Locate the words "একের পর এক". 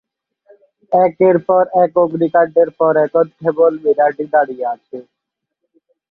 0.91-1.91